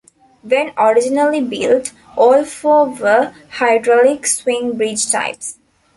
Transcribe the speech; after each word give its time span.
When 0.41 0.71
originally 0.79 1.41
built, 1.41 1.91
all 2.17 2.43
four 2.43 2.89
were 2.89 3.35
hydraulic 3.59 4.25
swing 4.25 4.75
bridge 4.75 5.11
types. 5.11 5.59